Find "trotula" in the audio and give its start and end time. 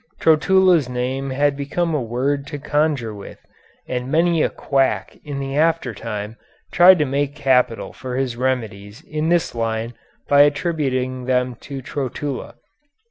11.83-12.55